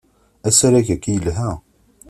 [0.47, 1.51] Asarag-agi yelha.